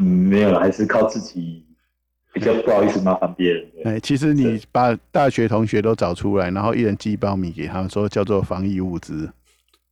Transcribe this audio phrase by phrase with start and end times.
[0.00, 1.64] 嗯，没有，还是靠自己，
[2.32, 3.70] 比较不好意思麻烦别人。
[3.84, 9.30] 哎，其实你把大学同学都找出来，然后一人寄一包米给他们，说叫做防疫物资，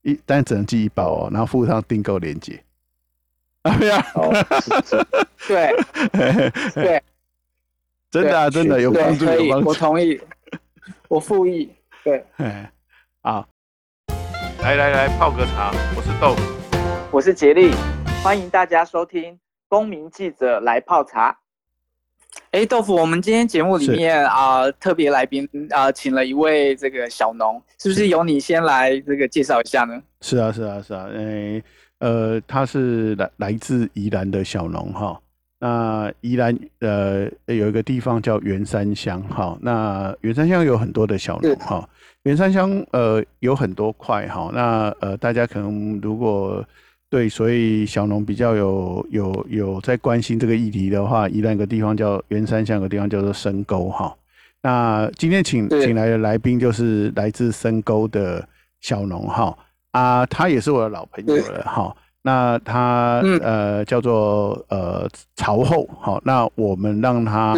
[0.02, 2.58] 一但只能寄一包哦，然后附上订购链接。
[3.62, 4.02] 啊， 对啊，
[5.46, 5.75] 对，
[6.75, 7.02] 对，
[8.11, 10.18] 真的啊，真的有帮助，有帮助，我同意，
[11.09, 11.70] 我附议，
[12.02, 12.72] 对，哎，
[13.20, 13.46] 好，
[14.62, 16.43] 来来来，泡个茶，我是豆腐，
[17.11, 17.72] 我是杰力，
[18.22, 19.34] 欢迎大家收听
[19.69, 21.32] 《公民记者来泡茶》。
[22.50, 30.00] 哎，豆腐，我们今天节目里面啊、呃，特别来宾啊、呃，请了一位这个小农，是不是由你先来这个介绍一下呢？
[30.21, 31.62] 是啊，是啊，是啊，哎，
[31.99, 35.20] 呃，他是来来自宜兰的小农哈。
[35.59, 41.89] 那宜兰呃有一个地方叫圆山乡哈，那圆山乡有很多的小农哈，
[42.23, 46.64] 员山乡呃有很多块哈，那呃大家可能如果。
[47.11, 54.14] 对，所以小农比较有有有在关心这个议题的话，宜兰有个地方叫圆山乡，有个地方叫做深沟哈。
[54.61, 58.47] 那今天请请来的来宾就是来自深沟的
[58.81, 59.56] 小农哈
[59.92, 61.97] 啊，他也是我的老朋友了哈。
[62.20, 67.56] 那他呃叫做呃朝后哈，那我们让他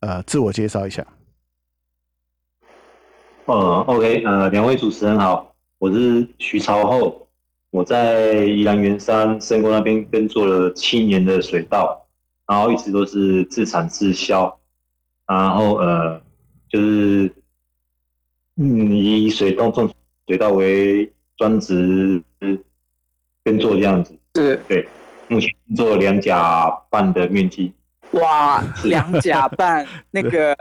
[0.00, 1.06] 呃自我介绍一下。
[3.44, 3.54] 呃
[3.86, 7.28] ，OK，呃，两位主持人好，我是徐朝后。
[7.72, 12.06] 我在宜兰员山深沟那边耕作了七年的水稻，
[12.46, 14.60] 然后一直都是自产自销，
[15.26, 16.20] 然后呃
[16.68, 17.34] 就是
[18.56, 19.90] 嗯以水稻种
[20.26, 22.22] 水稻为专职
[23.42, 24.14] 耕作这样子。
[24.34, 24.60] 是。
[24.68, 24.86] 对，
[25.28, 27.72] 目前做两甲半的面积。
[28.10, 30.54] 哇，两甲半 那个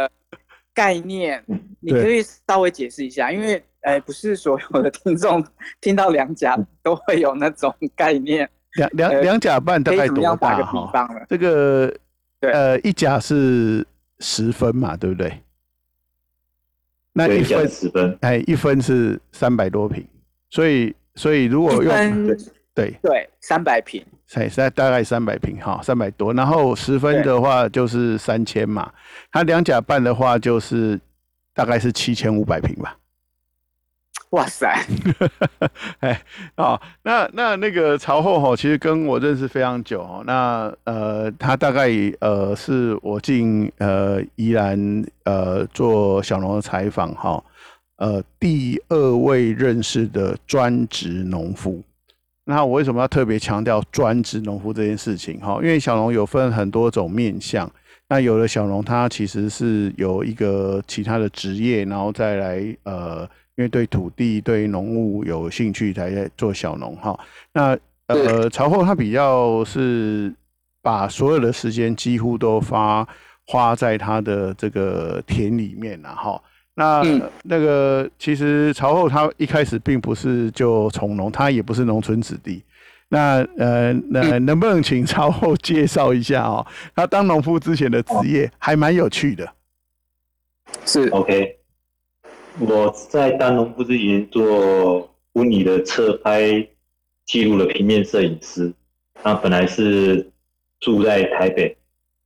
[0.74, 1.44] 概念，
[1.80, 3.64] 你可以稍微解释一下，因为。
[3.82, 5.44] 哎，不是所有的听众
[5.80, 8.48] 听到两甲都会有那种概念。
[8.74, 11.26] 两两两甲半大概多大？
[11.28, 11.92] 这个
[12.40, 13.84] 对呃，一甲是
[14.20, 15.36] 十分嘛，对不对？
[17.12, 20.08] 那一分十分，哎，一分是三百多平，
[20.52, 22.38] 所以所以如果用对
[22.76, 24.06] 对对三百坪，
[24.36, 28.92] 哎，大大概三百平哈，三百多，然后十分的话就是三千嘛，
[29.32, 31.00] 它两甲半的话就是
[31.54, 32.96] 大概是七千五百平吧。
[34.30, 34.74] 哇塞，
[36.00, 36.22] 哎，
[36.56, 40.24] 哦，那那那个朝后吼，其实跟我认识非常久哦。
[40.26, 41.90] 那呃，他大概
[42.22, 47.44] 呃是我进呃宜兰呃做小农的采访哈，
[47.98, 51.84] 呃第二位认识的专职农夫。
[52.46, 55.60] 那我为什么要特别强调专职农夫这件事情哈？
[55.62, 57.72] 因为小农有分很多种面向，
[58.10, 63.30] 那有的小农他其实是有一个其他的职业，然后再来呃。
[63.58, 67.20] 因为对土地、对农务有兴趣才在做小农哈。
[67.54, 70.34] 那呃，朝后他比较是
[70.82, 73.08] 把所有的时间几乎都发
[73.46, 76.42] 花在他的这个田里面了哈。
[76.74, 77.04] 那
[77.44, 82.64] 那个其实朝后他一开始并不是就从农，他也不是农村子弟。
[83.10, 86.66] 那呃，那能不能请朝后介绍一下哦？
[86.96, 89.54] 他当农夫之前的职业还蛮有趣的。
[90.86, 91.58] 是 OK。
[92.60, 96.66] 我在当农夫之前做婚礼的侧拍
[97.26, 98.74] 记录了平面摄影师。
[99.24, 100.32] 那本来是
[100.80, 101.76] 住在台北，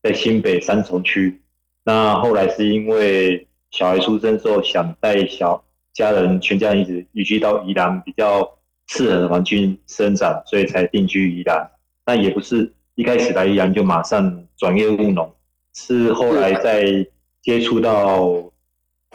[0.04, 1.42] 在新北三重区。
[1.84, 5.62] 那后来是因为小孩出生之后，想带小
[5.94, 8.50] 家人全家人一直移居到宜兰比较
[8.88, 11.70] 适合的环境生长，所以才定居宜兰。
[12.06, 15.30] 但也不是一开始来宜兰就马上转业务农，
[15.74, 17.06] 是后来在
[17.42, 18.52] 接触到。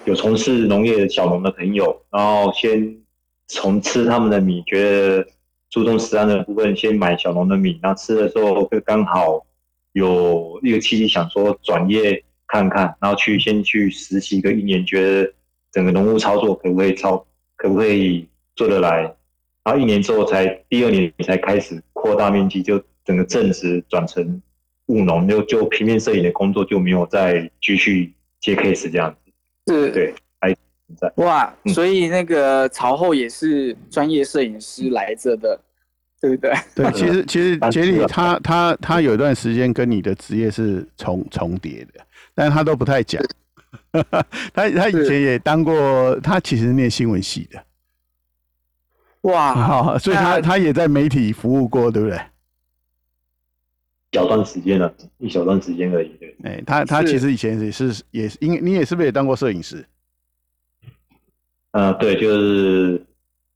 [0.06, 3.02] 有从事农业小农的朋友，然后先
[3.48, 5.26] 从吃他们的米，觉得
[5.68, 9.44] 注重食安的部分，先买小农的米，然后吃的时候就刚好
[9.92, 15.32] 有一个契机，想说转业看看，然后去先去实习个一年，觉得
[15.70, 17.24] 整个农务操作可不可以操，
[17.56, 19.02] 可不可以做得来，
[19.62, 24.42] 然后一年之后才第二年才开始扩大面积，就整个正职转成
[24.86, 29.32] 务农，就就平面摄影的工作就没有再继续接 case 这样子。
[29.72, 30.52] 是，对，还
[30.96, 35.60] 在哇，所以那个朝后也是专业摄影师来着的，
[36.20, 36.52] 对不对？
[36.74, 42.00] 对，其实其实 杰里他他他有一段时间跟你的职业是重重叠的，
[42.34, 43.22] 但他都不太讲。
[43.92, 47.62] 他他以前也当过，他其实念新闻系的。
[49.22, 52.20] 哇，好，所以他他也在媒体服务过，对不对？
[54.12, 56.08] 小段时间了，一小段时间而已。
[56.18, 59.84] 对，哎、欸，他他其实以前也是也是，因你也是不是也当过摄影师？
[61.70, 63.04] 呃，对，就是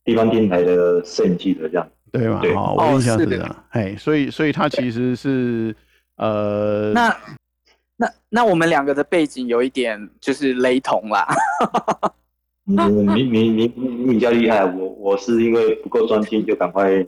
[0.05, 2.41] 地方电台的摄影记者这样，对嘛？
[2.41, 3.65] 对，哦，我印象是这样。
[3.71, 5.75] 哎、哦，所以所以他其实是
[6.17, 7.17] 呃，那
[8.05, 11.27] 那那我们两个的背景有一点就是雷同啦。
[12.67, 17.07] 你你你你你比较厉害，我我是因为不够专心，就赶快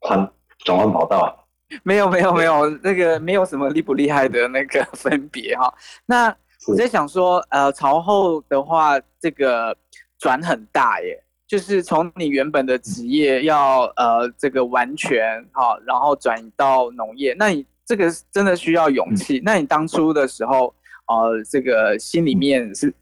[0.00, 1.36] 换转换跑道。
[1.82, 5.72] 没有没有没有，那个没有什么厉不厉害的那个分别哈。
[6.04, 6.34] 那
[6.66, 9.74] 我在想说，呃，朝后的话，这个
[10.18, 19.42] 转很大耶，就是从你原本的职业要呃这个完全好，然后转移到农业，那你这个真的需要勇气。
[19.44, 20.72] 那你当初的时候，
[21.06, 22.94] 呃，这个心里面是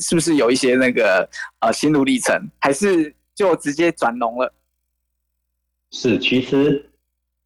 [0.00, 1.28] 是不是有一些那个
[1.60, 4.52] 呃心路历程，还是就直接转农了？
[5.92, 6.88] 是，其实。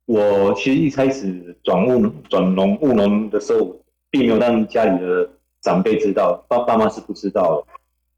[0.09, 3.77] 我其实一开始转务转农务农的时候，
[4.09, 5.29] 并没有让家里的
[5.61, 7.67] 长辈知道，爸爸妈是不知道的。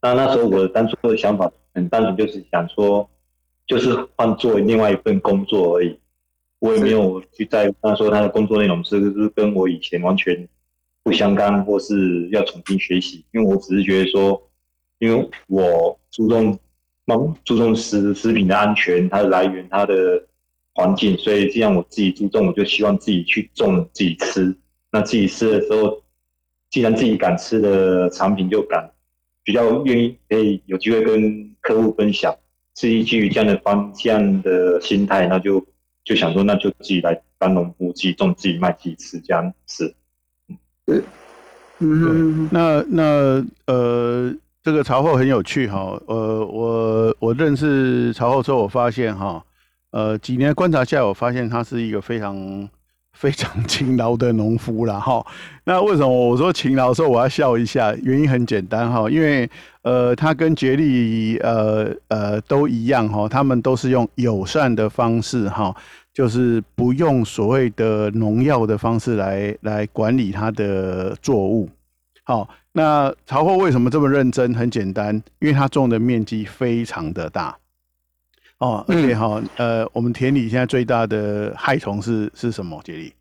[0.02, 3.08] 那那时候我当初的想法很单纯，就是想说，
[3.66, 5.98] 就是换做另外一份工作而已。
[6.58, 10.48] 我也没有去在乎他说他的工作内容是不是跟我以前完全
[11.02, 13.24] 不相干，或是要重新学习。
[13.32, 14.50] 因为我只是觉得说，
[14.98, 16.58] 因为我注重
[17.44, 20.24] 注重食食品的安全，它的来源，它的。
[20.74, 24.56] 环境，所以既然我自己注重，我就希望自己去种自己吃。
[24.92, 26.00] 那自己吃的时候，
[26.70, 28.88] 既然自己敢吃的产品，就敢
[29.42, 32.32] 比较愿意可以有机会跟客户分享，
[32.74, 35.58] 自己基于这样的方向的心态，那就
[36.08, 39.94] 就想说，那就自己来当农夫，自己种自己卖自己吃这样子。
[40.86, 41.02] 嗯
[41.80, 46.00] 嗯，那那呃，这个朝后很有趣哈。
[46.06, 49.44] 呃，我我认识朝后之后，我发现哈。
[49.90, 52.34] 呃，几年观察下来，我发现他是一个非常
[53.18, 54.98] 非常勤劳的农夫啦。
[55.00, 55.24] 哈。
[55.64, 57.92] 那为什么我说勤劳的时候我要笑一下？
[58.02, 59.50] 原因很简单哈，因为
[59.82, 65.74] 呃，他跟杰利呃呃都一样哈，他们都是用友善的方式哈，
[66.14, 71.68] 就是不用所谓的农药的方式来来管理他的作物。
[72.24, 74.54] 好，那曹后为什么这么认真？
[74.54, 77.56] 很简单，因为他种的面积非常的大。
[78.58, 82.80] 哦，而且哈，呃，我们田里现在最大的害虫是是什么？
[82.82, 83.12] 杰利，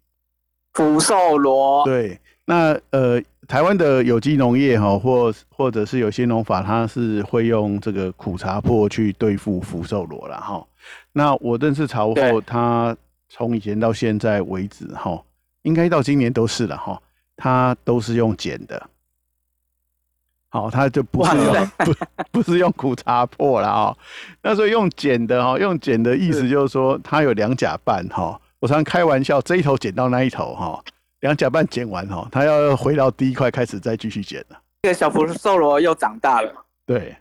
[0.73, 1.85] 福寿螺。
[1.85, 10.65] 对，那呃，台湾的有机农业哈，或或者是有些农法，它是会用这个苦茶粕去对付福寿螺了哈。
[11.13, 12.97] 那我认识朝后，他
[13.29, 15.23] 从以前到现在为止哈，
[15.61, 16.99] 应该到今年都是了哈，
[17.35, 18.89] 他都是用碱的。
[20.49, 21.93] 好，他就不是用不
[22.31, 23.95] 不是用苦茶破了啊。
[24.41, 28.39] 那所以用剪的哈，用剪的意思就是说，它有两甲半哈。
[28.59, 30.81] 我常开玩笑，这一头剪到那一头哈，
[31.19, 34.57] 两甲半剪完哈，它要回到第一块开始再继续剪了。
[34.83, 36.51] 这个小福寿螺又长大了。
[36.85, 37.15] 对，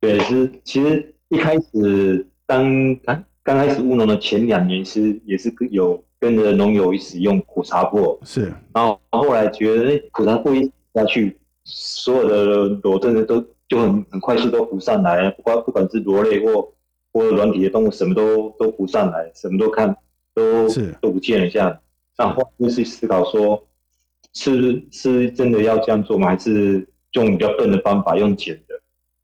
[0.00, 11.36] 对，是其实一开始当刚刚开始务农的前两年是也是有跟着农友一起用苦茶破，是，然后后来觉得苦茶粕一下去。
[11.64, 16.70] 所有的螺真的都就很很快速都浮上来，不管不管是螺类或
[17.12, 19.96] 或软体的动物，什么都都浮上来，什么都看
[20.34, 21.48] 都是都不见了。
[21.48, 21.78] 这样，
[22.16, 23.66] 然后就是思考说，
[24.34, 26.28] 是是真的要这样做吗？
[26.28, 28.74] 还是用比较笨的方法用剪的？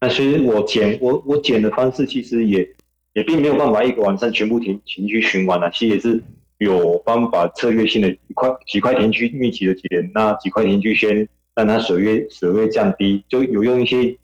[0.01, 2.67] 那其实我剪我我剪的方式其实也
[3.13, 6.25] 也并没有办法一个晚上全部田田区巡完了，其实也是
[6.57, 11.29] 有方法策略性的一块几块田区密集的剪，那几块田区先。
[11.54, 14.16] 让它水位水位降低，就有用一些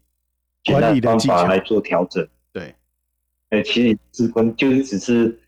[0.64, 2.26] 简单的方法来做调整。
[2.52, 2.74] 对，
[3.50, 5.38] 哎，其实至关就是只是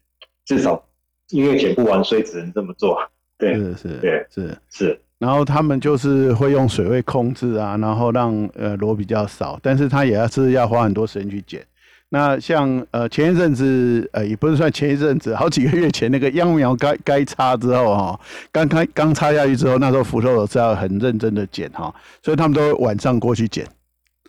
[0.44, 0.84] 至少
[1.30, 2.98] 因为剪不完，所以只能这么做。
[3.38, 5.00] 对，是是，对是是。
[5.18, 11.64] 然后他们就是会用水位控制啊，然后让呃螺比较少，但是他也要是要花很多时间去剪。
[12.10, 23.66] 那像呃前一阵子呃也不是算前一阵子，好几个月前那个秧苗该该插之后哈，刚开刚插下去之后，那时候福寿螺是要很认真的剪哈，所以他们都晚上过去剪。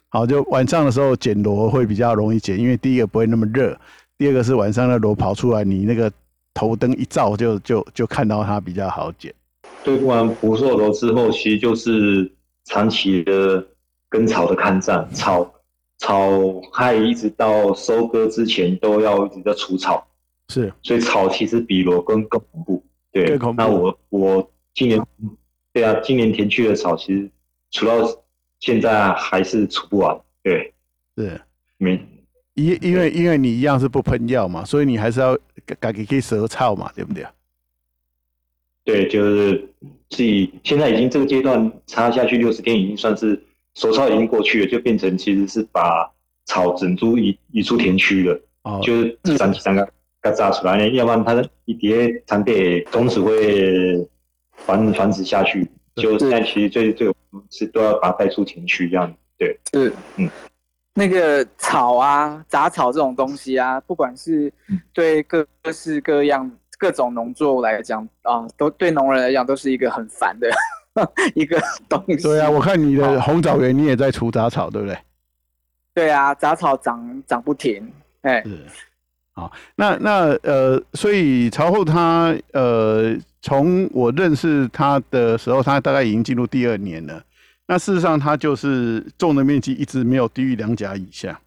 [0.10, 3.80] 好，就晚上的时候剪螺会比较容易剪，因为第一个不会那么热，
[4.18, 6.12] 第二个是晚上的螺跑出来，你那个
[6.54, 9.34] 头灯一照就就就看到它比较好剪。
[9.86, 12.30] 对，付完福寿螺之后，其实就是
[12.66, 13.66] 长期的
[14.10, 15.50] 跟草的抗战，草。
[16.00, 16.32] 草
[16.72, 20.08] 害一直到收割之前都要一直在除草，
[20.48, 22.84] 是，所以草其实比螺根更恐怖。
[23.12, 23.62] 对，更恐怖。
[23.62, 25.06] 那我我今年，
[25.74, 27.30] 对啊，今年田区的草其实
[27.70, 27.98] 除到
[28.60, 30.18] 现在还是除不完。
[30.42, 30.74] 对，
[31.18, 31.42] 是，
[31.78, 32.00] 没，
[32.54, 35.38] 因因为因为你一样是不喷药嘛，所以你还是要
[35.82, 37.28] 改给给蛇草嘛，对不对？
[38.86, 39.70] 对，就是
[40.10, 43.38] 自己现在已经这个阶段插下去六十天，已经算是。
[43.80, 46.06] 手抄已经过去了，就变成其实是把
[46.44, 54.06] 草整株移移出田区了，哦、就是自然自然个个炸出来，要不然它一叠长地种子会
[54.52, 55.66] 繁繁殖下去。
[55.96, 57.10] 就现在其实最最
[57.50, 59.14] 是都要把它带出田区这样。
[59.38, 60.30] 对，是，嗯，
[60.94, 64.52] 那个草啊，杂草这种东西啊，不管是
[64.92, 70.50] 对各各式各样各种农作物来讲啊，都对农人来讲都是一个很烦的
[71.36, 72.18] 一个东西。
[72.18, 74.98] 对啊，我看你的红枣园你也在除杂草，对不对？
[75.94, 77.92] 对啊，杂草长长不停，
[78.22, 78.66] 哎，是，
[79.34, 87.22] 好，那那呃，所以朝后他呃，从我认识他的时候，他大概已经进入第二年了。
[87.66, 91.40] 那事实上，他就是种的面积一直没有低于两甲以下，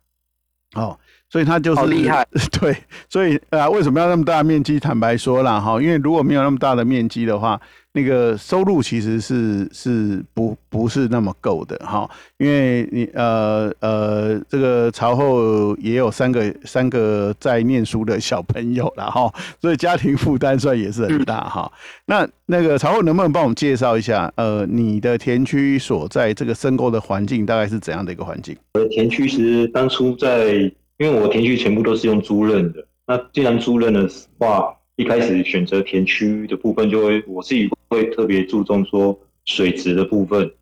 [0.74, 0.98] 哦，
[1.32, 2.26] 所以他就是好厉害，
[2.60, 2.76] 对，
[3.08, 4.78] 所以啊，为什么要那么大的面积？
[4.78, 7.58] 坦白说了，哈，因为如果没有那么大的面积的话。
[7.94, 12.08] 那个收入其实是是不不是那么够的哈，
[12.38, 21.70] 因为你呃呃这个朝后也有三个三个在念书的小朋友了哈，所以家庭负担算也是很大哈。
[22.06, 28.56] 那那个朝后能不能帮我们介绍一下呃你的田区所在这个深沟的环境大概是怎样的一个环境？
[28.72, 34.76] 我的田区其实当初在，因为我田区全部都是用租赁的，那既然租赁的话。
[34.96, 40.52] 一开始选择田区的部分，就会我自己会特别注重说水质的部分，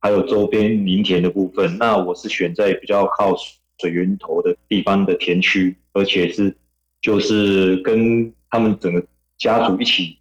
[0.00, 1.76] 还有周边林田的部分。
[1.78, 3.36] 那我是选在比较靠
[3.78, 6.56] 水源头的地方的田区，而且是
[7.02, 9.04] 就是跟他们整个
[9.36, 10.16] 家族一起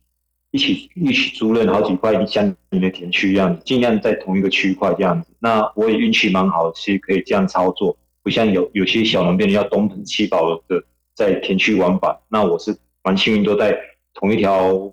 [0.51, 5.29] 一起一起租赁好几块相邻的田区，一样，尽量在同一个区块这样子。
[5.39, 12.19] 那我也运气蛮好，其实可以这样操作，不像有有些小农变得要东奔西跑的在田区玩法。
[12.29, 12.75] 那我是。
[13.05, 13.77] 蛮幸运，都在
[14.13, 14.89] 同一条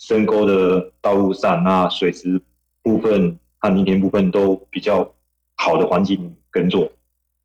[0.00, 2.42] 深沟的道路上，那水池
[2.82, 5.08] 部分和林田部分都比较
[5.54, 6.90] 好的环境耕作。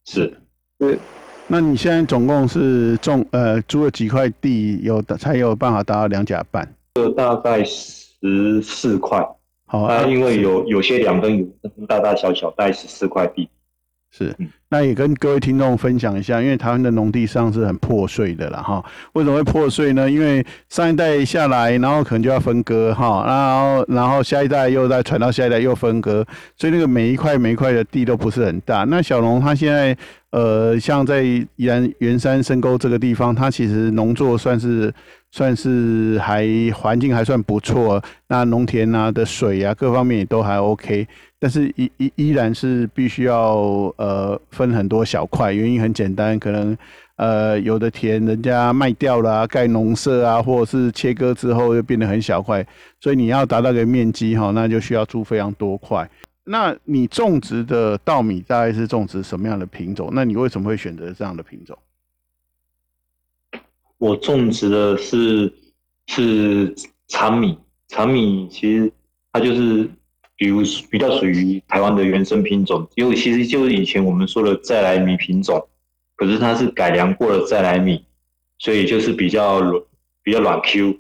[0.06, 0.36] 是，
[0.79, 0.98] 对。
[1.46, 6.67] 那你现在总共是种呃租了几块地，有才有办法达到两甲半？
[6.96, 9.24] 呃，大概十四块。
[9.67, 11.46] 好啊，因为有有些两分有
[11.86, 13.48] 大大小小，大概十四块地。
[14.10, 14.34] 是，
[14.70, 18.62] 那也跟各位听众分享一下，因为台湾的农地上是很破碎的啦。
[18.62, 18.84] 哈。
[19.14, 20.10] 为什么会破碎呢？
[20.10, 28.86] 因为上一代下来，然后可能就要分割哈，然后然后下一代又再传到下一代又分割，所以那个每一块每一块的地都不是很大。
[28.86, 29.96] 那小龙他现在
[30.32, 34.92] 呃，像在宜兰员山深沟这个地方，他其实农作算是
[35.32, 41.08] 算是还环境还算不错，那农田啊的水啊各方面也都还 OK。
[41.39, 43.58] 但是依依依然是必须要
[43.98, 46.75] 呃分很多小块，原因很简单，可能
[47.17, 52.65] 呃有的田人家卖掉了啊，盖农舍啊，或者是切割之后又变得很小块，
[53.00, 56.10] 所以你要达到个面积哈，那就需要租非常多块。
[56.44, 60.10] 那你种植的稻米大概是种植什么样的品种？
[60.13, 61.77] 那你为什么会选择这样的品种？
[64.00, 65.53] 我种植的是
[66.08, 66.74] 是
[67.08, 67.56] 长米，
[67.88, 68.91] 长米其实
[69.32, 69.88] 它就是。
[70.38, 75.67] 比如比较属于台湾的原生品种，因为其实就是以前我们说的再来米品种，
[76.15, 78.06] 可是它是改良过的再来米，
[78.60, 79.84] 所以就是比较软
[80.22, 80.96] 比较软 Q，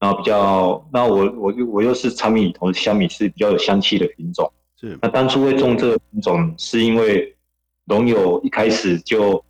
[0.00, 4.50] 然后比较那我我又我又是长米里头香米是比较有香气的品种。
[4.80, 7.36] 是那当初会种这个品种，是因为
[7.84, 9.44] 农友一开始就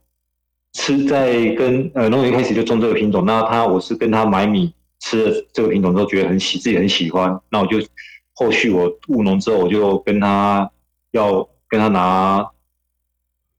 [0.72, 7.78] 吃在跟呃农友一开始就种这个品种，那他我是跟他买米吃了这个品种都觉得很喜自己很喜欢，那我就。
[8.38, 10.70] 后续我务农之后，我就跟他
[11.10, 12.48] 要跟他拿，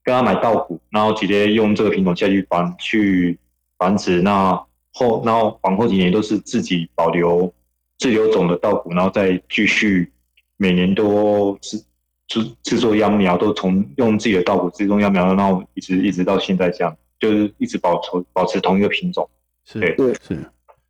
[0.01, 3.38] 跟他买稻谷，然后直接用这个品种下去繁去
[3.77, 4.21] 繁殖。
[4.21, 4.53] 那
[4.93, 7.53] 后然后往后几年都是自己保留
[7.98, 10.09] 自留种的稻谷，然后再继续
[10.55, 11.83] 每年都制
[12.29, 19.29] 制制作秧苗，都从用自己的稻谷制作秧苗，然后一直一直到现在这样，就是一直保持保持同一个品种。
[19.65, 20.39] 是对是。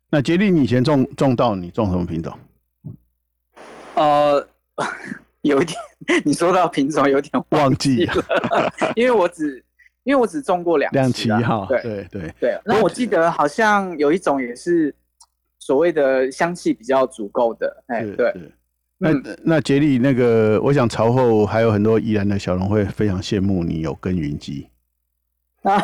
[0.08, 2.32] 那杰利，你以前种种稻，你种什么品种？
[4.00, 4.48] 呃，
[5.42, 5.78] 有一点，
[6.24, 8.14] 你说到品种有点忘记了，
[8.96, 9.62] 因为我只
[10.04, 12.60] 因为我只种过两两期哈，对对对对。
[12.64, 14.94] 那我记得好像有一种也是
[15.58, 18.32] 所谓的香气比较足够的，哎，对。
[19.02, 19.10] 那
[19.42, 24.68] 那杰利那个，我想朝后还有很多宜兰的小农会非常羡慕你有耕耘机
[25.62, 25.78] 啊，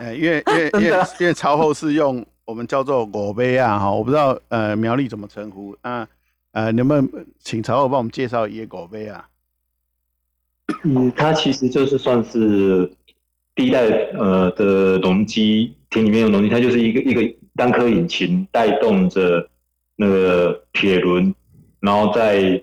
[0.16, 6.00] 因为因为因为因为朝后是用我们叫做果杯啊哈，我不知道呃苗栗怎么称呼啊。
[6.00, 6.08] 呃，
[6.52, 9.26] 能不能请朝后帮我们介绍野狗杯啊？
[10.84, 12.90] 嗯，它其实就是算是
[13.54, 19.48] 第一代呃的农机，田里面的农机，它就是一个一个单颗引擎带动着
[19.96, 21.34] 那个铁轮，
[21.80, 22.62] 然后在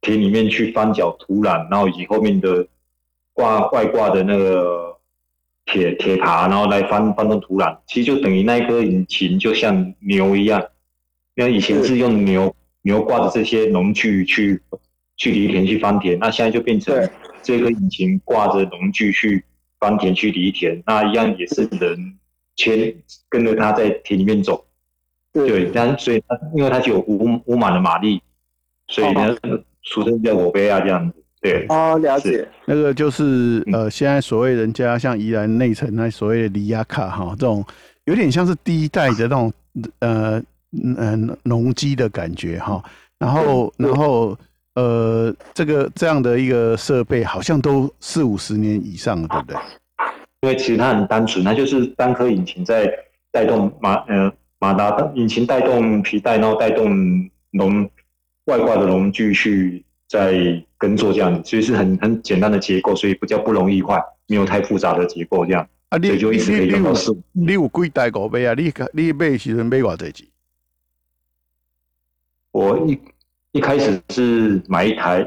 [0.00, 2.66] 田里面去翻搅土壤，然后以及后面的
[3.34, 4.96] 挂外挂的那个
[5.66, 7.76] 铁铁耙，然后来翻翻动土壤。
[7.86, 10.64] 其实就等于那一颗引擎就像牛一样，
[11.34, 12.54] 因为以前是用牛。
[12.86, 14.62] 牛挂着这些农具去
[15.16, 16.96] 去犁田去翻田，那现在就变成
[17.42, 19.44] 这个引擎挂着农具去
[19.80, 22.14] 翻田去犁田，那一样也是人
[22.54, 22.94] 牵
[23.28, 24.64] 跟着它在田里面走。
[25.32, 28.22] 对，但所以它因为它就有五五马的马力，
[28.86, 29.36] 所以呢，
[29.82, 31.24] 俗称叫欧贝亚这样子。
[31.40, 32.46] 对，哦，了解。
[32.66, 37.64] 那个就是呃，现在所谓人家像宜兰内城那所谓的里亚卡哈，这种
[38.04, 39.52] 有点像是第一代的那种
[39.98, 40.40] 呃
[40.96, 42.82] 呃农机的感觉哈。
[43.18, 44.36] 然后然后
[44.74, 49.56] 呃，这个这样的一个设备好像都四五十年以上了，对不对？
[50.42, 52.92] 因为其实它很单纯，它就是单颗引擎在
[53.30, 54.32] 带动马呃。
[54.58, 56.88] 马达引擎带动皮带，然后带动
[57.50, 57.82] 龙
[58.46, 65.68] 外挂的龙具去在耕作这样子，所以是很很简单的结构，所以不叫不容易坏，没有太复杂的结构这样。
[65.90, 67.22] 啊，你就一直可以用到四五。
[67.32, 68.54] 你有几台五买啊？
[68.54, 70.26] 你你买时阵买偌济钱？
[72.56, 72.98] 我一
[73.52, 75.22] 一开始是买一台，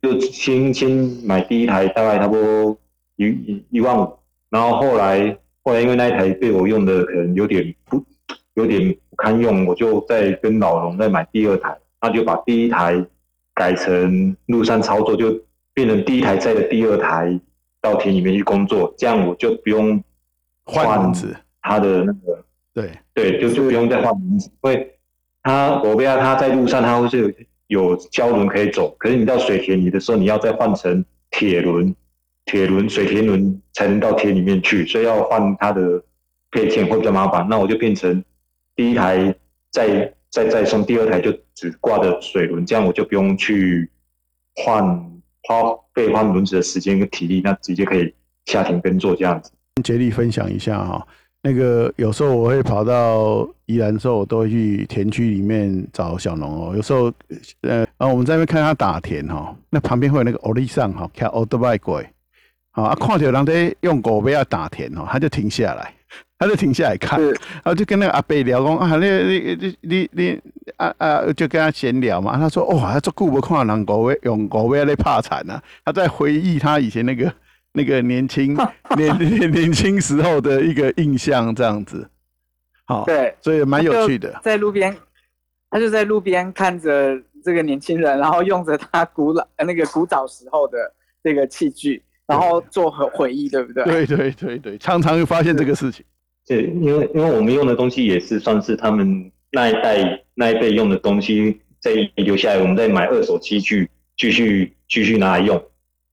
[0.00, 0.90] 就就先先
[1.24, 2.78] 买第一台，大概差不多
[3.16, 4.12] 一一一万五，
[4.50, 8.04] 然后后来后来因为那一台被我用的可能有点不。
[8.54, 13.02] 有点不堪用，我就再跟老龙再买第二台，那就把第一台
[13.54, 15.40] 改成路上操作，就
[15.72, 17.40] 变成第一台载的第二台
[17.80, 20.02] 到田里面去工作，这样我就不用
[20.64, 21.10] 换
[21.62, 24.98] 它的那个，对对，就就不用再换名字，因为
[25.42, 27.34] 它我不要它在路上它会是
[27.68, 31.94] 有有胶轮可以走，可是你到水田里的时候，你要再换成铁轮，
[32.44, 36.02] 铁轮水田轮才能到田里面去，所以要换它的
[36.50, 38.22] 配件会比较麻烦，那我就变成。
[38.76, 39.34] 第一台
[39.70, 43.90] 再再再送，第二台就只挂着水轮，这样我就不用去
[44.54, 44.82] 换
[45.42, 48.14] 花费换轮子的时间跟体力，那直接可以
[48.46, 49.52] 下田耕作这样子。
[49.84, 51.06] 竭力分享一下哈，
[51.42, 56.76] 那个有时候我会跑到宜兰的时候，我都会去田区里面找小农哦。
[56.76, 57.12] 有时候
[57.62, 62.06] 呃，啊我们在那边看他打田哈，那旁边会有那个欧力桑哈，开欧德拜鬼，
[62.72, 65.94] 好啊，看到人在用狗背要打田哦，他就停下来。
[66.40, 70.40] 他就停下来看，然后就跟那个阿伯聊讲啊，你你你你你
[70.78, 72.38] 啊啊，就跟他闲聊嘛。
[72.38, 77.30] 他说：“哇，他做顾不看人狗尾用狗尾在怕惨啊。”他在回忆他以前那个
[77.72, 78.56] 那个年轻
[78.96, 82.08] 年年年轻时候的一个印象，这样子。
[82.84, 84.40] 好，对，所以蛮有趣的。
[84.42, 84.96] 在路边，
[85.70, 93.84] 他就在路边看着这个年轻人，然后用着他古老那个古早时候的这个器具，然后做回回忆，对不对？
[93.84, 96.04] 对对对对，常常会发现这个事情。
[96.46, 105.56] 对，因为因为我们用的东西也是算是他们那一代那一辈用的东西，再留下来，我们再买二手器具继续继续拿来用，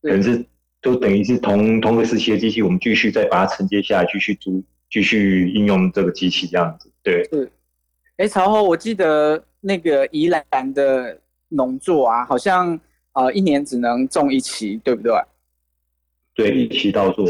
[0.04, 0.46] 可能是
[0.88, 6.90] 都等于是同同个时期的机器，我们继续再把它承接下来，继续租继续应用这个机器这样子。
[7.04, 7.52] 对，是。
[8.16, 11.20] 哎，曹后，我记得那个宜兰的
[11.50, 12.80] 农作啊，好像
[13.12, 15.12] 呃一年只能种一期，对不对？
[16.34, 17.30] 对，一期稻作。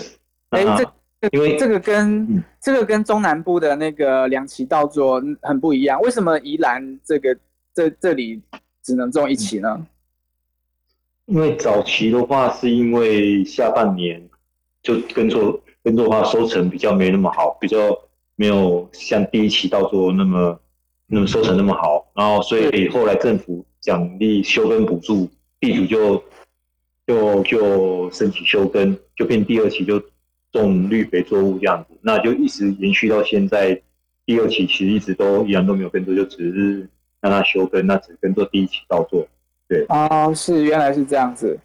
[0.50, 0.94] 哎，这。
[1.32, 7.36] 因为这个跟、嗯、这个跟中南部的那个两期稻作很不一样，为什么宜兰这个
[7.74, 8.40] 这这里
[8.84, 9.84] 只能种一期呢？
[11.28, 14.28] 因为早期的话，是因为下半年
[14.82, 17.78] 就耕作耕作的话收成比较没那么好，比较
[18.36, 20.60] 没有像第一期稻作那么
[21.06, 26.24] 那么收成那么好，然后所以后来政府奖励休耕补助，地主就
[27.06, 30.02] 就就申请休耕，就变第二期就。
[30.50, 33.80] 种绿肥作物这样子，那就一直延续到现在。
[34.26, 39.28] 第二期其实一直都一样都没有耕作，就只是让它休耕，那只耕作第一期稻作。
[39.68, 41.60] 对啊，是原来是这样子。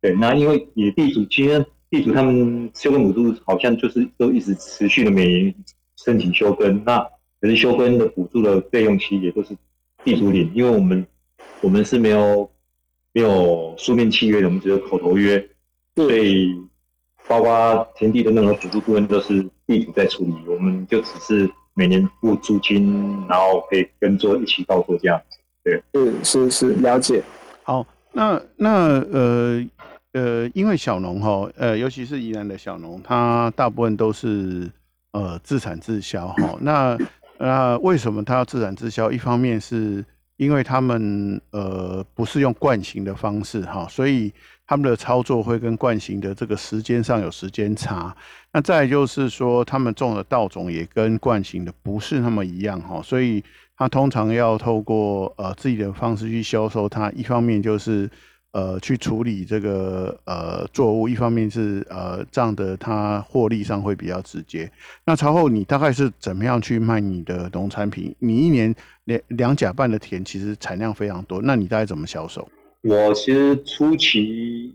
[0.00, 5.54] 对，那因为也地主，其实地主他们休耕补助好像就是都一直持续的每年
[5.96, 6.98] 申请休耕，那
[7.40, 9.56] 可是休耕的补助的费用其实也都是
[10.04, 11.06] 地主领，因为我们
[11.60, 12.50] 我们是没有
[13.12, 15.48] 没有书面契约的，我们只有口头约，
[15.96, 16.54] 所以。
[17.28, 22.92] 包括田地的任何补助部分都是地主在处理，我们就只是每年付租金，
[23.28, 25.38] 然后可以耕作一起到作这样子。
[25.64, 27.22] 对，是是是，了解。
[27.62, 29.64] 好，那那呃
[30.12, 34.70] 呃，因为小农哈，呃，尤其是宜兰的小农，他大部分都是
[35.12, 36.56] 呃自产自销哈。
[36.60, 36.98] 那
[37.38, 39.10] 那为什么他要自产自销？
[39.10, 40.04] 一方面是
[40.36, 44.32] 因为他们呃不是用惯行的方式哈，所以。
[44.66, 48.16] 他们的操作会跟惯行的这个时间上有时间差，
[48.52, 53.42] 那再就是说，他们种的稻种也跟惯行的不是那么一样哈，所以
[53.76, 57.10] 他通常要透过呃自己的方式去销售它。
[57.10, 58.08] 一方面就是
[58.52, 64.70] 呃去处理这个呃作物，一方面是呃这样的，它获利上会比较直接。
[65.04, 68.14] 那曹厚，你大概是怎么样去卖你的农产品？
[68.20, 72.48] 你一年两两甲半的田，其实产量非常多，那你大概怎么销售？
[72.82, 74.74] 我其实初期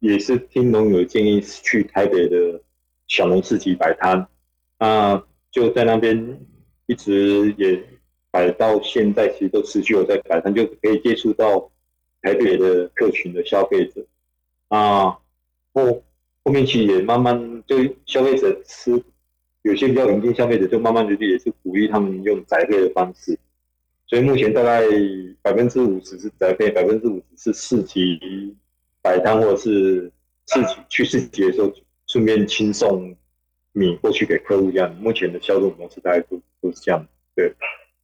[0.00, 2.60] 也是听农友建议去台北的
[3.06, 4.26] 小农市集摆摊，
[4.78, 5.22] 那
[5.52, 6.40] 就在那边
[6.86, 7.80] 一直也
[8.32, 11.70] 摆到现在，其实都持续有在摆摊，就可以接触到
[12.22, 14.04] 台北的客群的消费者
[14.66, 15.16] 啊。
[15.72, 16.02] 后
[16.42, 19.00] 后面其实也慢慢就消费者吃，
[19.62, 23.38] 有些比较稳定消费者就慢慢的也是鼓励他们用宅配的方式。
[24.08, 24.82] 所以目前大概
[25.42, 28.56] 百分之五十是宅配，百分之五十是市集
[29.02, 30.10] 摆摊，或者是
[30.46, 31.70] 市集去市集的时候
[32.06, 33.14] 顺便轻送
[33.72, 34.94] 米过去给客户这样。
[34.96, 37.06] 目前的销售模式大概都都是这样。
[37.36, 37.52] 对，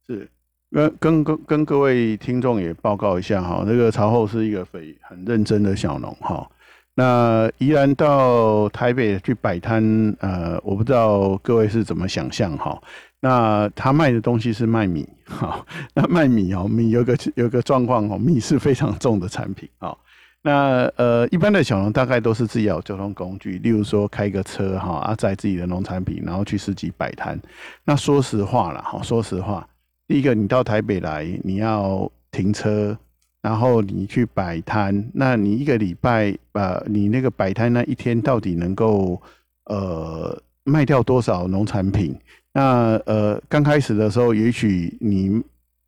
[0.07, 0.29] 是
[0.71, 6.47] 跟跟跟跟各位听众也报告一下哈，那个朝后是一个非很认真的小农哈。
[6.93, 12.81] 那宜兰到台北去摆摊，呃，我不知道各位是怎么想象哈。
[13.25, 19.97] 那他卖的东西是卖米， 哈，那卖米哦，米有个有个状况哦，米是非常重的产品啊。
[20.43, 27.39] 那呃，一般的小农大概都是自己有交通工具，例如说开个车哈，啊载自己的农产品，然后去市集摆摊。
[27.83, 29.67] 那说实话了哈，说实话，
[30.07, 32.95] 第一个你到台北来，你要停车，
[33.41, 39.19] 然后你去摆摊，那你一个礼拜呃，你那个摆摊那一天到底能够
[39.63, 42.15] 呃卖掉多少农产品？
[42.57, 45.43] 那呃，刚开始的时候，也许你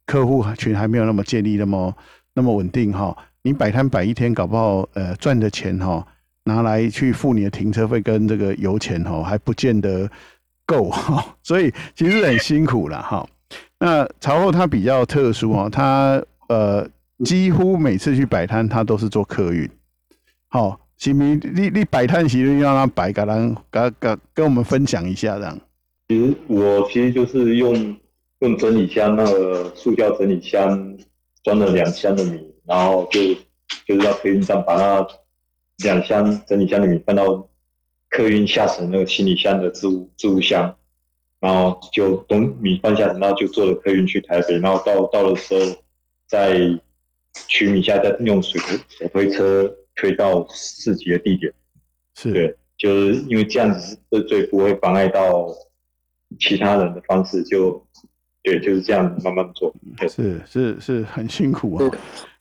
[0.06, 1.96] 客户群还没有那么建立那么
[2.34, 3.16] 那么稳定哈。
[3.42, 6.06] 你摆摊摆一天，搞不好呃赚的钱哈，
[6.44, 10.12] 拿来去付你的停车费跟这个油钱哈，还不见得
[10.66, 11.24] 够哈。
[11.42, 13.26] 所以其实很辛苦了哈。
[13.80, 16.86] 那曹后他比较特殊哈，他呃
[17.24, 19.70] 几乎每次去摆摊，他都是做客运。
[20.50, 21.24] 好，是不？
[21.24, 25.58] 你你摆摊时要让他摆，跟咱跟跟跟我们分享一下这样。
[26.10, 27.98] 其实我其实就是用
[28.40, 30.98] 用整理箱，那个塑胶整理箱
[31.44, 33.20] 装了两箱的米，然后就
[33.86, 35.06] 就是到客运站把那
[35.84, 37.50] 两箱整理箱的米放到
[38.10, 40.78] 客运下层那个行李箱的置物置物箱，
[41.42, 45.76] 然后就等米放下，然后就坐了客运去台北，然后到到的时候
[46.26, 46.58] 再
[47.50, 48.62] 取米下，再用水
[49.12, 51.54] 推车推到市集的地点。
[52.16, 55.54] 是对，就是因为这样子是最不会妨碍到。
[56.40, 57.84] 其他人的方式就
[58.44, 59.74] 对，就是这样慢慢做，
[60.10, 61.92] 是是是很辛苦啊。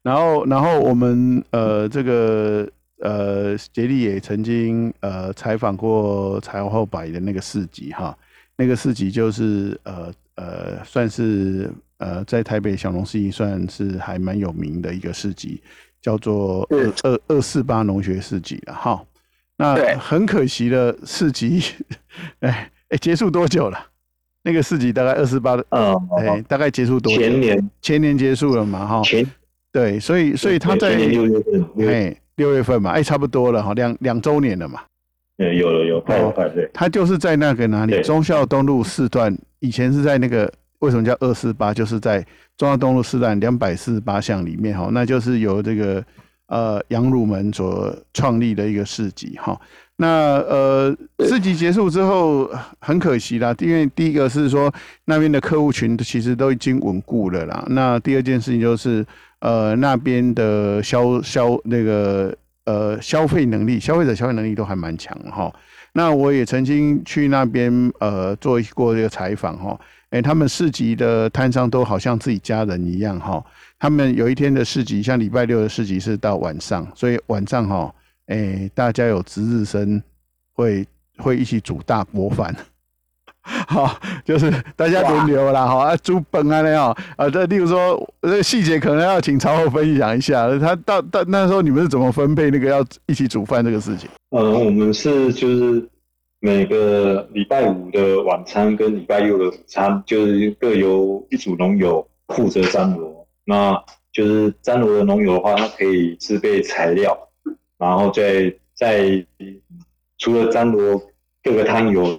[0.02, 2.68] 然后然后我们呃这个
[3.00, 8.16] 呃杰利也曾经呃采访过曹厚摆的那个市集哈，
[8.56, 11.68] 那个市集就是呃呃算是
[11.98, 15.60] 呃在台北小农市集算是还蛮有名的一个市集，
[16.00, 19.04] 叫做二二二四八农学市集了哈。
[19.56, 21.60] 那很可惜的市集，
[22.40, 22.70] 哎。
[22.88, 23.78] 哎，结束多久了？
[24.42, 27.18] 那个市集大概二十八的，嗯，哎，大概结束多久？
[27.18, 29.02] 前年，前年结束了嘛，哈。
[29.02, 29.26] 前，
[29.72, 34.80] 对，所以，所以他在六月份，哎，六月份嘛，哎，差不多了哈，两两周年了嘛。
[35.38, 36.70] 嗯，有了，有，快快对。
[36.72, 38.00] 他就是在那个哪里？
[38.02, 41.74] 忠孝东路四段，以前是在那个为什么叫二四八？
[41.74, 42.24] 就是在
[42.56, 46.04] 忠孝东路四段两百四十八巷里面哈，那就是由这个
[46.46, 49.60] 呃杨汝门所创立的一个市集哈。
[49.98, 50.06] 那
[50.42, 54.70] 呃，市集结束之后很可惜啦，因为第一个是说
[55.06, 57.64] 那边的客户群其实都已经稳固了啦。
[57.70, 59.02] 那第二件事情就是
[59.40, 65.50] 呃那边的消消那个呃消费能力，消费者消费能力都还蛮强哈。
[65.94, 69.80] 那我也曾经去那边呃做过这个采访哈，
[70.10, 73.42] 哎，他们市集的摊商都好像自己家人一样哈。
[73.78, 77.90] 他们有一天的市集，像礼拜六的市集是到晚上，所以晚上哈。
[78.26, 80.02] 哎、大家有值日生
[80.52, 80.86] 会
[81.18, 82.54] 会一起煮大锅饭，
[83.40, 94.10] 好，就是大家轮流啦，好啊，煮本啊那样啊，这例如说这细节可能要请曹后分享一下，他到到那时候你们是怎么分配那个要一起煮饭这个事情？
[94.30, 95.88] 嗯，我们是就是
[96.40, 103.80] 每个礼拜五的晚餐跟礼拜六的午餐，就是各由一组农友负责张罗，那
[104.12, 107.16] 就是张罗的农友的话，他可以自备材料。
[107.78, 109.26] 然后在在
[110.18, 110.98] 除了张罗
[111.42, 112.18] 各个摊友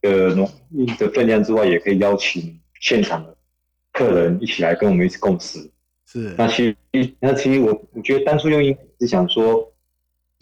[0.00, 0.50] 的农
[0.98, 3.36] 的分量之外，也可以邀请现场的
[3.92, 5.70] 客人一起来跟我们一起共食。
[6.06, 6.34] 是。
[6.38, 9.70] 那其实那其实我我觉得当初用意是想说，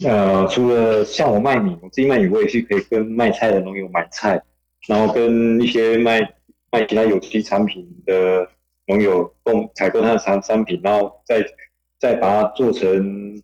[0.05, 4.41] 呃，除了像我卖米，我自己卖米，我也是可以跟卖菜的农友买菜，
[4.87, 6.21] 然后跟一些卖
[6.71, 8.47] 卖其他有机产品的
[8.87, 11.45] 农友共采购他的产商品，然后再
[11.99, 13.41] 再把它做成。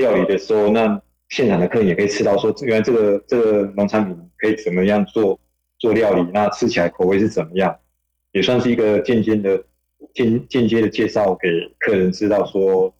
[0.00, 5.38] 料理的时候，那现场的客人也可以吃到说，原来这个这个农产品可以怎么样做
[5.78, 7.78] 做料理，那吃起来口味是怎么样，
[8.32, 9.62] 也算是一个间接的
[10.14, 12.92] 间间接的介绍给客人知道说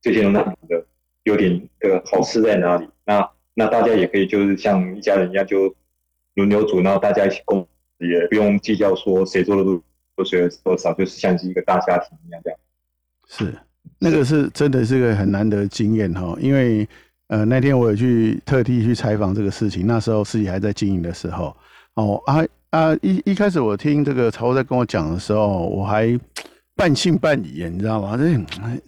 [0.00, 0.86] 这些农产品的
[1.24, 2.88] 优点的好吃在哪里。
[3.04, 5.74] 那那大家也可以就是像一家人一样，就
[6.34, 7.66] 轮流煮，然后大家一起共，
[7.98, 9.82] 也不用计较说谁做的多
[10.16, 12.58] 多谁多少，就是像是一个大家庭一样这样。
[13.26, 13.54] 是，
[13.98, 16.86] 那个是真的是个很难得经验哈，因为
[17.28, 21.56] 呃那天我有去特地去采访这个事情，那时候自己还在经营的时候，
[21.94, 26.18] 哦啊啊一一开始我听这个曹在跟我讲的时候，我还
[26.76, 28.16] 半信半疑，你知道吗？
[28.16, 28.24] 这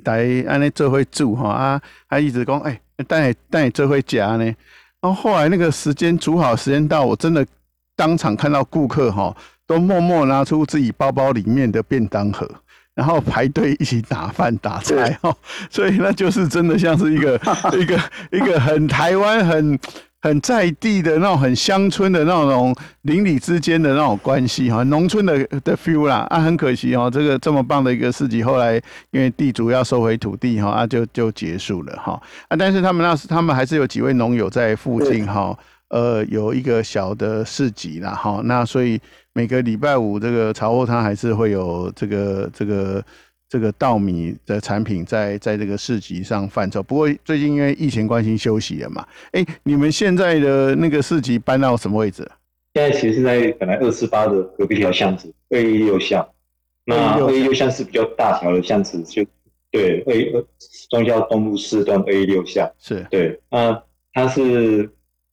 [0.05, 2.81] 来按那这会煮哈啊，还一直讲哎。
[3.07, 4.45] 但但你这会夹呢？
[4.45, 4.55] 然
[5.03, 7.47] 后后来那个时间煮好，时间到，我真的
[7.95, 12.51] 当场看到顾客哈，都默默拿出自己包包里面的便当盒，
[12.97, 15.33] 然后排队一起打饭打菜哈，
[15.71, 17.41] 所以那就是真的像是一个
[17.79, 18.01] 一个
[18.33, 19.79] 一个很台湾很。
[20.23, 28.75] 很在地的那种，很乡村的那种邻里之间的那种关系哈，农村的的 feel 啦啊，很可惜哦，这个这么棒的一个市集，后来
[29.13, 35.57] 因为地主要收回土地哈啊，就就结束了哈啊，但是他们那时他们还是有几位农友在附近哈，
[35.91, 39.01] 呃，有一个小的市集啦哈，那所以
[39.37, 43.05] 每个礼拜五这个潮后摊还是会有这个这个。
[43.49, 49.07] 这个稻米的产品在在这个市集上贩售，不过最近因为疫情关系休息了嘛。
[49.31, 52.29] 哎，你们现在的那个市集搬到什么位置？
[52.75, 56.29] 现在其实是在本来二四八的隔壁条巷子，二一六巷。
[56.85, 59.25] 那二一六巷是比较大条的巷子，就
[59.71, 60.33] 对，二一
[60.91, 63.41] 忠孝东路四段二一六巷是对。
[63.49, 63.81] 那
[64.13, 64.83] 它是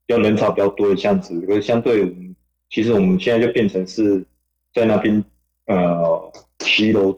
[0.05, 2.32] 比较人潮比较多的巷子，可是相对我们，
[2.73, 4.25] 其实我们现在就变成是
[4.73, 5.23] 在那边
[5.67, 7.17] 呃骑楼。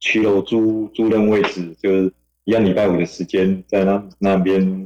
[0.00, 2.12] 骑楼租租赁位置，就是
[2.44, 4.84] 一样礼拜五的时间，在那那边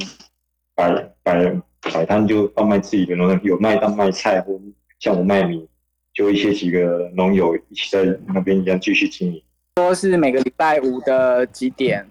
[0.76, 0.92] 摆
[1.24, 4.60] 摆摆摊，就贩卖自己的农产品，有卖到卖菜，或
[5.00, 5.66] 像我卖米，
[6.14, 9.42] 就一些几个农友一起在那边一样继续经营。
[9.74, 12.08] 说是每个礼拜五的几点？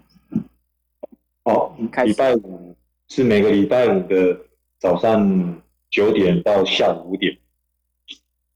[1.44, 2.76] 哦，礼拜五
[3.08, 4.38] 是每个礼拜五的
[4.78, 7.34] 早上九点到下午五点，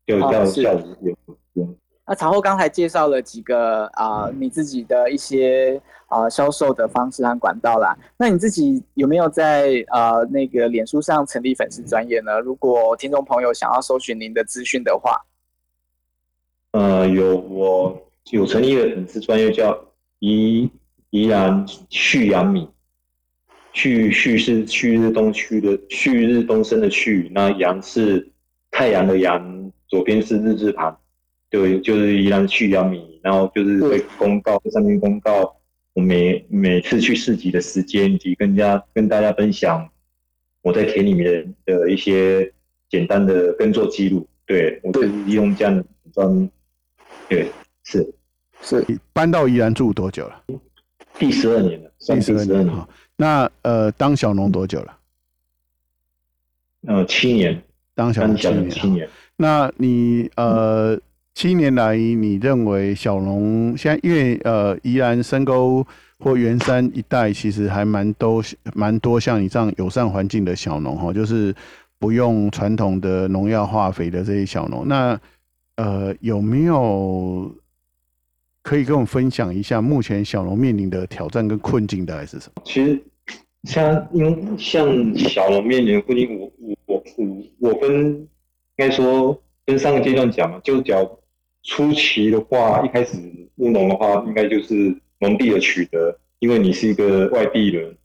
[0.06, 1.16] 就到下午五点。
[1.26, 1.68] 哦
[2.04, 7.96] 那曹后刚才介绍了几个啊、呃，你自己的一些啊销售的方式和管道啦。
[8.18, 12.40] 那你自己有没有在呃那个脸书上成立粉丝专业呢？
[12.40, 15.24] 如果听众朋友想要搜寻您的资讯的话，
[16.72, 17.96] 呃，有我
[18.32, 19.78] 有成立的粉丝专业叫
[20.18, 20.68] 宜
[21.10, 22.68] 宜兰旭阳米，
[23.72, 28.28] 旭旭是旭日东旭的旭日东升的旭，那阳是
[28.72, 30.98] 太阳的阳，左边是日字旁。
[31.50, 35.55] 对，就是宜兰去掉米，然后就是会公告在上面公告
[35.92, 39.87] 我每每次去市集的时间，以及跟家跟大家分享
[40.62, 42.50] 我在田里面的一些
[42.88, 44.26] 简单的耕作记录。
[44.46, 46.50] 对，我就是利用这样的专，
[47.28, 47.50] 对，
[47.85, 48.14] 是
[48.62, 48.83] 是。
[49.12, 50.42] 搬到宜兰住多久了？
[51.18, 52.66] 第十二年了，第十二年。
[52.66, 54.98] 哈，那呃，当小农多久了？
[56.87, 57.62] 呃，七年。
[57.94, 58.70] 当小农七年。
[58.70, 59.07] 七年。
[59.42, 60.96] 那你呃？
[61.35, 65.85] 七年来，你认为小农现在因为呃，宜兰深沟
[66.18, 71.55] 或员山一带其实还蛮多蛮多像你这样友善环境的小农哈，就是
[71.98, 74.87] 不用传统的农药化肥的这些小农。
[74.87, 75.18] 那
[75.76, 77.50] 呃，有没有
[78.61, 82.62] 可以跟我们分享一下目前小农面临的挑战跟困境大概是什么？
[82.66, 83.02] 其实
[83.64, 87.02] 像因为像小农面临的困境，我我我
[87.70, 88.28] 我跟
[88.76, 91.08] 应该说跟上个阶段讲嘛，就讲。
[91.64, 93.16] 初期的话，一开始
[93.54, 97.96] 务农的话，应该就是农地的取得，因为你是一个外地人，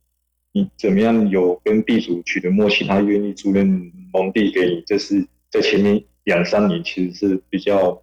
[0.51, 7.99] 你怎么样有跟地主取得默契，他愿意租赁农地给你，这是在前面两三年其实是比较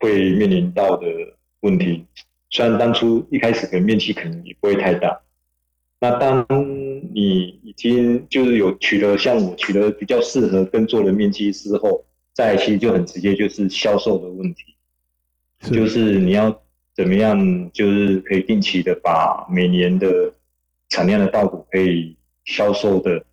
[0.00, 1.06] 会面临到的
[1.60, 2.04] 问题。
[2.50, 5.20] 虽然当初一开始可能面积可能也不会太大，
[6.00, 6.44] 那当
[7.12, 12.04] 你已经就是有取得像我取得比较适合耕作的面积之后。
[12.34, 14.76] 再来其实就很直接，就是销售的问题，
[15.74, 16.54] 就是你要
[16.94, 20.30] 怎么样，就是可以定期的把每年的
[20.90, 23.24] 产量的稻谷可以销售的，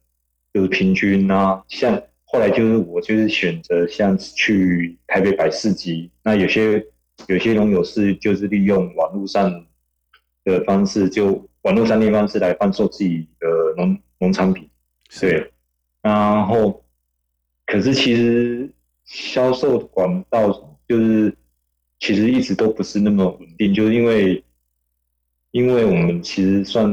[0.53, 1.61] 就是平均啊。
[1.67, 6.85] 像后来就是我就是选择像去台北摆市集，那有些
[7.27, 9.65] 有些农友是就是利用网络上
[10.45, 13.27] 的方式，就网络商店方式来贩售自己
[13.75, 14.69] 的农农产品，
[15.19, 15.51] 对，
[16.01, 16.83] 然后
[17.65, 18.69] 可是其实。
[19.05, 21.35] 销售管道就是
[21.99, 24.41] 其实一直都不是那么稳定，就是因为
[25.51, 26.89] 因为我们其实算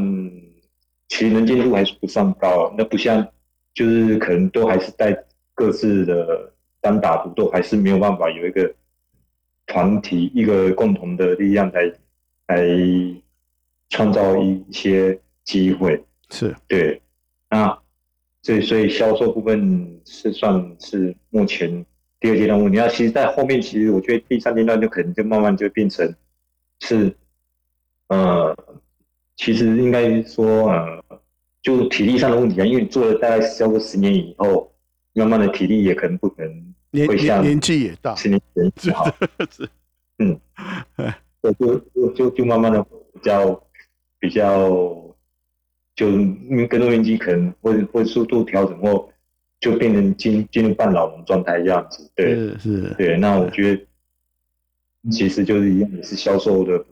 [1.09, 3.27] 其实能见度还是不算高，那不像
[3.73, 5.17] 就是可能都还是在
[5.55, 8.75] 各自的单打独斗，还是没有办法有一个
[9.67, 11.93] 团体一个共同的力量来
[12.49, 12.67] 来
[13.89, 16.05] 创造一些机会。
[16.31, 17.01] 是对，
[17.51, 17.79] 那
[18.43, 21.85] 所以所以销售部分是算是目前
[22.19, 22.79] 第二阶段问题。
[22.79, 26.15] 那其实，在后面其实我觉得第三阶段就可能就慢慢就变成
[26.81, 27.15] 是
[28.09, 28.57] 呃。
[29.37, 31.03] 其实应该说，呃，
[31.63, 34.71] 就体力上的问题啊，因为做了大概超过十年以后，
[35.15, 38.39] 慢慢的体力也可能不可能会像年纪也大，十年
[38.77, 39.07] 前好，
[39.51, 39.67] 是，
[40.19, 40.39] 嗯，
[41.59, 43.67] 就就就就慢慢的比较
[44.19, 45.10] 比较，
[46.01, 46.09] 就
[46.49, 49.07] 因为更多面积可能会会速度调整或
[49.61, 53.87] 就变成进进入半老人状态这样子，对，是是，对，那我觉得
[55.11, 56.83] 其实就是一样，也是销售的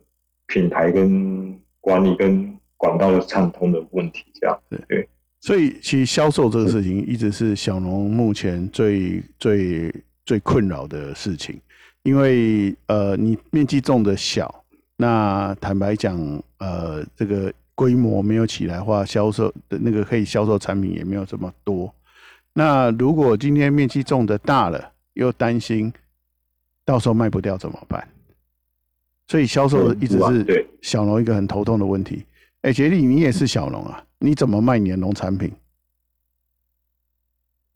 [0.46, 1.58] 品牌跟。
[1.80, 4.78] 管理跟管道的畅通的问题，这样对。
[4.88, 5.08] 对，
[5.40, 9.94] 所以其实销售这个事情一直是小农目前最最
[10.26, 11.58] 最困扰的事情，
[12.02, 14.64] 因为呃，你面积种的小，
[14.96, 16.18] 那坦白讲，
[16.58, 21.94] 呃，这个规模没有起来的话，销售的那个可以销售产品也没有这么多。
[22.52, 25.92] 那如果今天面积种的大了，又担心
[26.84, 28.08] 到时候卖不掉怎么办？
[29.28, 32.24] 所以销售一直是小农一个很头痛的问题。
[32.62, 34.04] 哎，杰利，你也是小农啊？
[34.18, 35.52] 你怎么卖你的农产品？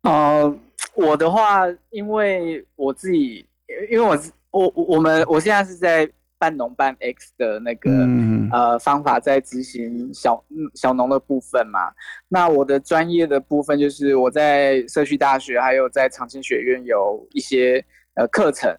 [0.02, 0.58] 呃，
[0.96, 3.46] 我的话，因为我自己，
[3.88, 6.10] 因为我我我们我现在是在
[6.42, 11.78] 半农半 X 的那个、嗯、呃方法在执行小小农的部分嘛。
[12.28, 18.76] 那我的专业的部分就是我在社区大学还有在长青学院有一些呃课程。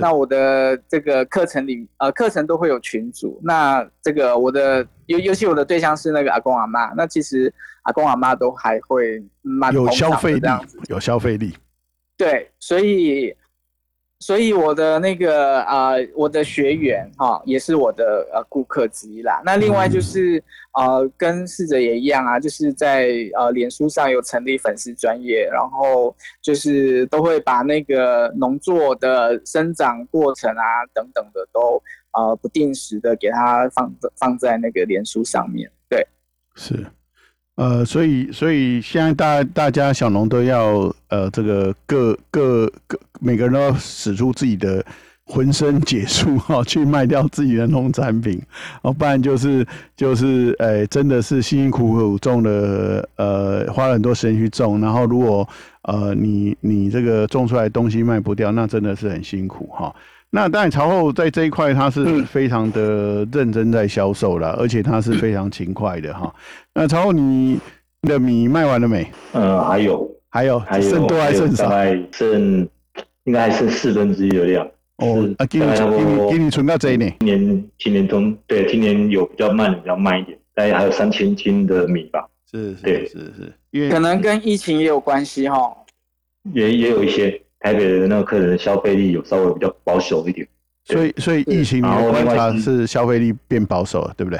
[0.00, 3.40] 那我的这个课程里，呃，课程都会有群组。
[3.44, 6.92] 那这个我的尤尤其我的对象是那个阿公阿妈。
[6.96, 10.48] 那其实阿公阿妈都还会蛮有消费力，
[10.88, 11.56] 有消费力。
[12.16, 13.32] 对，所以。
[14.18, 19.42] 所以我的那个啊、呃，我的学员哈、哦，也是我的呃顾客之一啦。
[19.44, 35.70] 那另外就是呃，跟逝者也一样啊，就是在呃脸书上有成立粉丝专业，然后就是都会把那个农作的生长过程啊等等的都呃不定时的给它放放在那个脸书上面。
[35.90, 36.06] 对，
[36.54, 36.86] 是。
[37.56, 44.84] 呃，所以，所以现在大大家小农都要呃，这个各各各每个人都要使出自己的
[45.24, 48.40] 浑身解数哈，去卖掉自己的农产品，
[48.82, 49.66] 哦，不然就是
[49.96, 55.48] 就是，哎、欸，真的是辛辛苦苦种了，呃，花了很多时间去种，然后如果
[55.82, 59.94] 呃你你这个种出来的东西卖不掉，那真的是很辛苦哈。
[60.28, 66.34] 那当然，朝后在这一块他是非常的认真在销售了，而且他是非常勤快的哈。
[66.78, 67.58] 那朝后，你
[68.02, 69.10] 的米卖完了没？
[69.32, 71.70] 呃，还有，还有，还有，剩多还剩少？
[71.70, 72.68] 大概剩，
[73.24, 74.68] 应该还剩四分之一的量。
[74.98, 77.16] 哦，啊，给你，给你，给你存到这一年。
[77.20, 82.28] 今年，今年中，对，今年有比较慢，比较慢一点，大概还有三千斤的米吧。
[82.50, 85.74] 是，是，对，是是，因为可能跟疫情也有关系哈。
[86.52, 87.40] 也也有一些。
[87.58, 90.46] 台北的那个客人的消费力有稍微比较保守一点，
[90.84, 94.38] 所以所以疫情你的观察是消费力变保守了，对不对？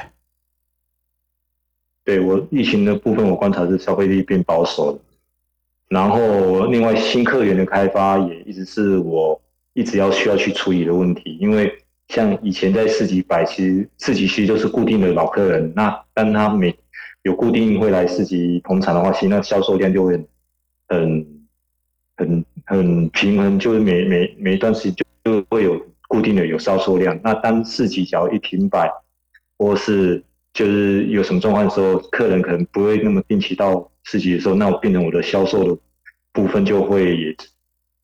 [2.07, 4.99] 对，我疫情的部分，我观察是消费力变保守了。
[5.89, 9.37] 然后另外新客源的开发也一直是我
[9.73, 11.69] 一直要需要去处理的问题，因为
[12.07, 16.73] 像以前在市集摆，其实市集其实就是固定的老客人，那当他每
[17.23, 20.27] 有固定会来市集捧场的话，其实那销售量就会很
[20.87, 21.37] 很。
[22.19, 27.19] 很很平衡，就是每每每一段时间就就会有固定的有销售量。
[27.23, 28.91] 那当市集只要一停摆，
[29.59, 30.23] 或是
[30.57, 35.79] 就是有什么状况的时候，客人可能不会那么定期到市集的时候，那我变成我的销售的
[36.33, 37.35] 部分就会也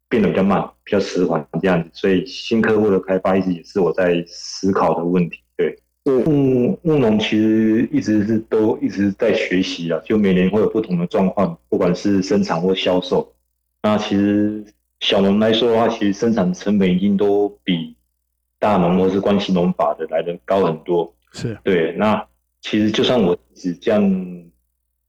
[0.07, 1.89] 变得比较慢，比较迟缓这样子。
[1.93, 5.39] 所以新客户的开发一直也是我在思考的问题。
[5.57, 13.33] 对，务务农其实一直是都一直在学习啊，就每年会有不同的状况，不管是生产或销售。
[13.81, 14.63] 那其实
[14.99, 17.95] 小农来说的话，其实生产成本已经都比
[18.59, 21.11] 大农或是关系农法的来的高很多。
[21.31, 21.93] 是对。
[21.93, 22.23] 那
[22.63, 24.43] 其实就算我只这样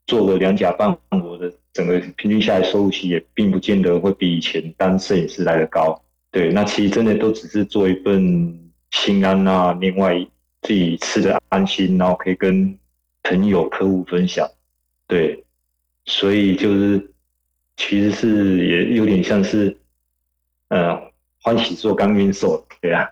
[0.06, 5.98] 做个两甲半，我的整个平均下来收入其实也并不见得会比以前当摄影师来的高。
[6.30, 6.52] 对。
[6.52, 10.14] 那其实真的都只是做一份心安啊，另外
[10.60, 12.78] 自己吃的安心，然后可以跟
[13.22, 14.46] 朋友客户分享。
[15.06, 15.42] 对。
[16.04, 17.10] 所以就是。
[17.76, 19.76] 其实是也有点像是，
[20.68, 20.96] 呃，
[21.42, 23.10] 欢喜做甘愿受，对啊，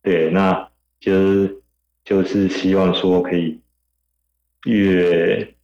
[0.00, 0.66] 对，那
[0.98, 1.60] 就是
[2.06, 3.60] 就是希望说可以
[4.64, 5.54] 越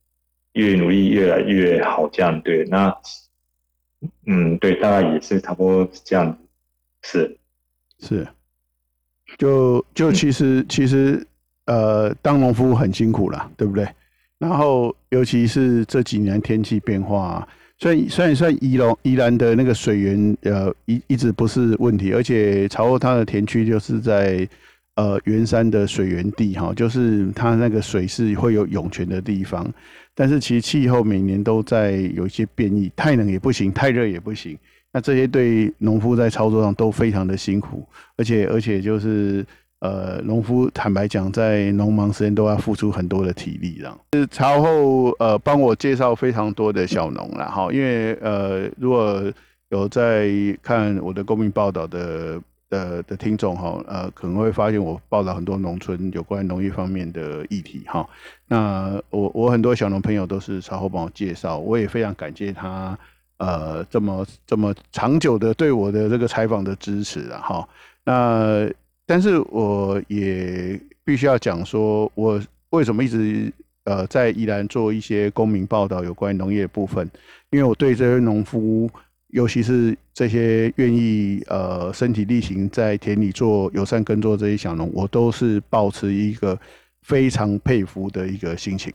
[0.53, 2.65] 越努力越来越好，这样对。
[2.67, 2.95] 那
[4.27, 6.39] 嗯，对，大概也是差不多这样
[7.03, 7.37] 子，
[8.01, 8.29] 是是，
[9.39, 11.27] 就就其实、其实
[11.67, 13.89] 呃，当农夫很辛苦啦，对不对？
[14.39, 17.47] 然后尤其是这几年天气变化，
[17.79, 24.49] 虽然虽然虽然宜龙宜兰的那个水源呃一一直不是问题，而且朝后它的田区就是在。
[24.97, 29.69] 呃，圆山的水源地哈，就是它那个水是会有涌泉的地方，
[30.15, 34.57] 但是其实气候每年都在有一些变异，太冷也不行，太热也不行。
[34.93, 37.85] 那这些对农夫在操作上都非常的辛苦，
[38.17, 39.45] 而且而且就是
[39.81, 43.99] 呃，农夫坦白讲，在农忙时间都要付出很多的体力，这样。
[44.13, 49.25] 是朝后呃帮我介绍非常多的小农了哈，因为呃如果
[49.71, 50.31] 有在
[50.63, 52.41] 看我的公民报道的。
[52.75, 58.05] 的的听众哈，呃，可能会发现我报道很多农村有关农业方面的议题哈。
[58.49, 62.99] 那我我很多小农朋友都是稍后帮我介绍，我也非常感谢他，
[63.37, 67.69] 呃，这么这么长久的对我的这个采访的支持啊哈。
[68.05, 68.69] 那
[69.07, 73.53] 但是我也必须要讲说，我为什么一直
[73.85, 77.09] 呃在宜兰做一些公民报道有关农业部分，
[77.51, 78.91] 因为我对这些农夫。
[79.35, 86.57] 尤其是这些愿意呃身体力行在田里做友善耕作这些小农，我都是保持一个
[87.03, 88.95] 非常佩服的一个心情。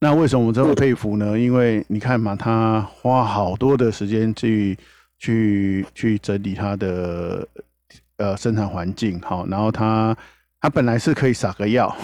[0.00, 1.38] 那为什么我这么佩服呢？
[1.38, 4.76] 因为你看嘛，他花好多的时间去
[5.20, 7.46] 去去整理他的
[8.16, 10.16] 呃生产环境，好，然后他。
[10.66, 11.96] 他本来是可以撒个药，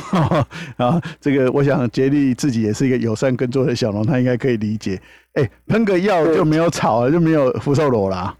[0.76, 5.02] 然后这个我想杰利自己也是一个友善耕作的小农，他应该可以理解。
[5.32, 8.36] 哎，喷个药就没有草了，就没有福寿螺啦。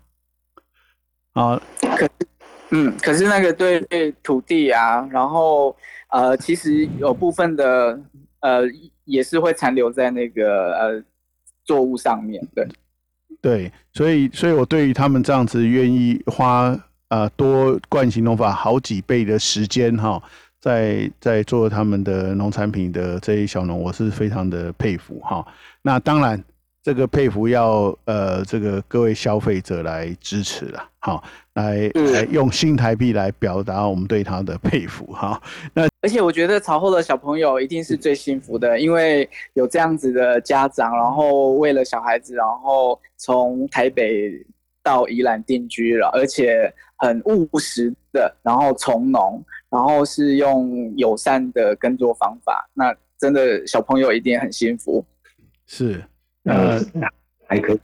[1.33, 2.09] 啊，可
[2.71, 5.75] 嗯，可是那个对对土地啊，然后
[6.11, 8.01] 呃，其实有部分的
[8.43, 8.63] 呃
[9.05, 11.03] 也是会残留在那个呃
[11.65, 12.41] 作物上面。
[12.55, 12.69] 对
[13.41, 16.79] 对，所以所以我对于他们这样子愿意花。
[17.13, 20.21] 啊，多惯行农法好几倍的时间哈，
[20.59, 25.47] 在在做他们的农产品的这些小农，我是非常的佩服哈。
[25.83, 26.43] 那当然，
[26.83, 35.39] 这个佩服要呃这个各位消费者来支持了，好，来来用新台币来表达我们对他的佩服哈。
[35.75, 44.33] 那而且我觉得朝后的小朋友一定是最幸福的，因为有这样子的家长，然后为了小孩子，然后从台北
[44.83, 46.73] 到宜兰定居了，而且。
[46.99, 55.05] 很务实的，然后从农，然后是用友善的耕作方法，那真的小朋友一定很幸福。
[55.67, 56.01] 是，
[56.45, 56.81] 呃，
[57.45, 57.81] 还可以。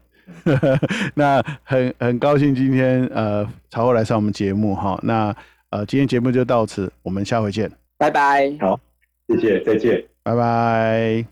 [1.17, 5.35] 那很很高兴今天呃朝后来上我们节目哈，那
[5.71, 8.57] 呃今天节目就到此，我们下回见，拜拜。
[8.61, 8.79] 好，
[9.27, 11.29] 谢谢，再见，拜拜。